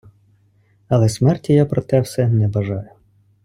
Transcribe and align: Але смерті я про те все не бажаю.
Але 0.87 1.09
смерті 1.09 1.53
я 1.53 1.65
про 1.65 1.81
те 1.81 2.01
все 2.01 2.27
не 2.27 2.47
бажаю. 2.47 2.89